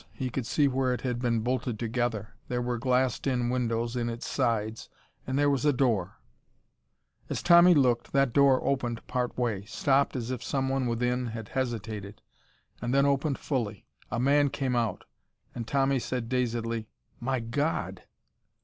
He 0.13 0.31
could 0.31 0.47
see 0.47 0.67
where 0.67 0.95
it 0.95 1.01
had 1.01 1.19
been 1.21 1.41
bolted 1.41 1.77
together. 1.77 2.29
There 2.47 2.59
were 2.63 2.79
glassed 2.79 3.27
in 3.27 3.51
windows 3.51 3.95
in 3.95 4.09
its 4.09 4.25
sides, 4.27 4.89
and 5.27 5.37
there 5.37 5.47
was 5.47 5.63
a 5.63 5.71
door. 5.71 6.17
As 7.29 7.43
Tommy 7.43 7.75
looked, 7.75 8.11
that 8.11 8.33
door 8.33 8.63
opened 8.67 9.05
partway, 9.05 9.63
stopped 9.65 10.15
as 10.15 10.31
if 10.31 10.41
someone 10.41 10.87
within 10.87 11.27
had 11.27 11.49
hesitated, 11.49 12.19
and 12.81 12.95
then 12.95 13.05
opened 13.05 13.37
fully. 13.37 13.85
A 14.09 14.19
man 14.19 14.49
came 14.49 14.75
out. 14.75 15.05
And 15.53 15.67
Tommy 15.67 15.99
said 15.99 16.29
dazedly: 16.29 16.87
"My 17.19 17.39
God!" 17.39 18.01